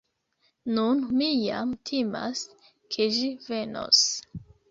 [0.77, 2.41] Nun mi jam timas
[2.95, 4.03] ke ĝi venos.